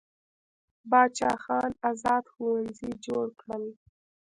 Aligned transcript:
باچا 0.89 1.31
خان 1.43 1.71
ازاد 1.89 2.23
ښوونځي 2.33 2.91
جوړ 3.05 3.25
کړل. 3.41 3.65